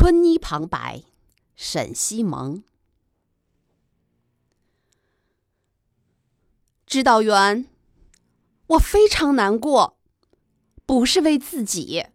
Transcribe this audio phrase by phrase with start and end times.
[0.00, 1.02] 春泥旁白，
[1.56, 2.62] 沈西蒙。
[6.86, 7.66] 指导员，
[8.68, 9.98] 我非常难过，
[10.86, 12.06] 不是为自己，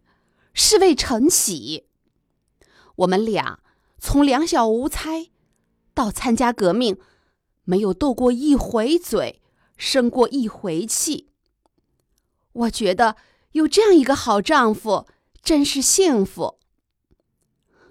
[0.54, 1.86] 是为陈喜。
[2.96, 3.60] 我们俩
[3.98, 5.28] 从两小无猜
[5.92, 6.98] 到参加革命，
[7.64, 9.42] 没有斗过一回嘴，
[9.76, 11.28] 生过一回气。
[12.52, 13.16] 我觉得
[13.52, 15.06] 有这样一个好丈夫，
[15.42, 16.60] 真是幸福。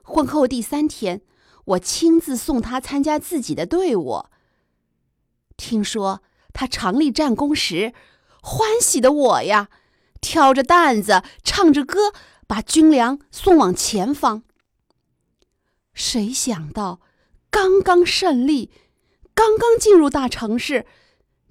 [0.04, 1.22] 婚后第三天，
[1.66, 4.26] 我亲自送他参加自己的队伍。
[5.58, 7.94] 听说他常立战功时，
[8.42, 9.70] 欢喜的我呀，
[10.20, 12.14] 挑着担子，唱着歌，
[12.46, 14.44] 把军粮送往前方。
[15.94, 17.00] 谁想到，
[17.50, 18.72] 刚刚胜利，
[19.34, 20.86] 刚刚进入大城市，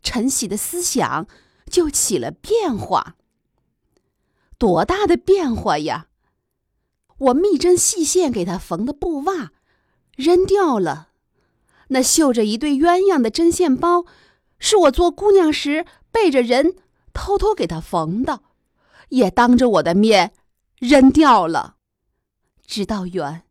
[0.02, 1.26] 陈喜的思想
[1.70, 3.16] 就起了变化。
[4.58, 6.08] 多大的变化呀！
[7.22, 9.52] 我密针细线给他缝的布袜，
[10.16, 11.10] 扔掉了；
[11.88, 14.04] 那绣着一对鸳鸯的针线包，
[14.58, 16.74] 是我做姑娘时背着人
[17.12, 18.40] 偷偷给他缝的，
[19.10, 20.32] 也当着我的面
[20.80, 21.76] 扔掉了。
[22.66, 23.44] 指导员，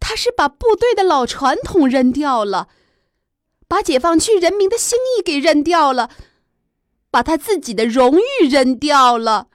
[0.00, 2.68] 他是把部队的老传统扔掉了，
[3.68, 6.08] 把解放区人民的心意给扔掉了，
[7.10, 9.48] 把他自己的荣誉扔掉了。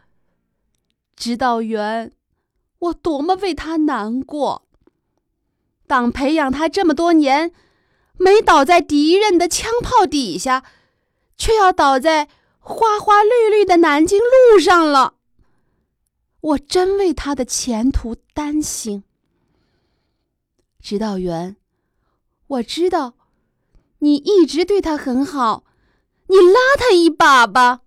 [1.16, 2.12] 指导员。
[2.82, 4.68] 我多么为他难过！
[5.88, 7.52] 党培养他这么多年，
[8.18, 10.64] 没倒在敌人的枪炮底下，
[11.38, 12.28] 却要倒在
[12.60, 15.16] 花花绿绿的南京路上了。
[16.40, 19.04] 我真为他的前途担心。
[20.80, 21.58] 指导员，
[22.48, 23.14] 我知道
[24.00, 25.66] 你一直对他很好，
[26.28, 27.82] 你拉他一把吧。